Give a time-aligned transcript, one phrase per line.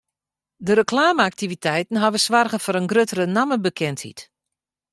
[0.67, 4.19] De reklame-aktiviteiten hawwe soarge foar in gruttere nammebekendheid.